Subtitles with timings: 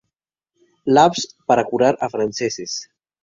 [0.87, 2.73] Labs para curar a Frances.